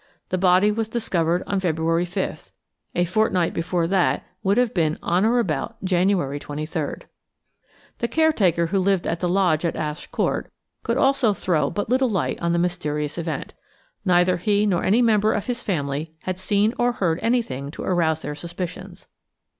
The 0.29 0.37
body 0.39 0.71
was 0.71 0.89
discovered 0.89 1.43
on 1.45 1.59
February 1.59 2.07
5th–a 2.07 3.05
fortnight 3.05 3.53
before 3.53 3.85
that 3.85 4.25
would 4.41 4.57
have 4.57 4.73
been 4.73 4.97
on 5.03 5.25
or 5.25 5.37
about 5.37 5.75
January 5.83 6.39
23rd. 6.39 7.03
The 7.99 8.07
caretaker 8.07 8.65
who 8.65 8.79
lived 8.79 9.05
at 9.05 9.19
the 9.19 9.29
lodge 9.29 9.63
at 9.63 9.75
Ash 9.75 10.07
Court 10.07 10.49
could 10.81 10.97
also 10.97 11.33
throw 11.33 11.69
but 11.69 11.87
little 11.91 12.09
light 12.09 12.41
on 12.41 12.51
the 12.51 12.57
mysterious 12.57 13.19
event. 13.19 13.53
Neither 14.03 14.37
he 14.37 14.65
nor 14.65 14.83
any 14.83 15.03
member 15.03 15.33
of 15.33 15.45
his 15.45 15.61
family 15.61 16.15
had 16.21 16.39
seen 16.39 16.73
or 16.79 16.93
heard 16.93 17.19
anything 17.21 17.69
to 17.69 17.83
arouse 17.83 18.23
their 18.23 18.33
suspicions. 18.33 19.05